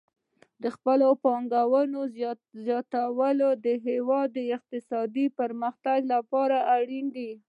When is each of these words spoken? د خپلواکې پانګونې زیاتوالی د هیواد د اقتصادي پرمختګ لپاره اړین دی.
د 0.63 0.65
خپلواکې 0.75 1.21
پانګونې 1.23 2.01
زیاتوالی 2.65 3.49
د 3.65 3.67
هیواد 3.87 4.27
د 4.33 4.39
اقتصادي 4.55 5.25
پرمختګ 5.39 5.99
لپاره 6.13 6.57
اړین 6.77 7.05
دی. 7.17 7.31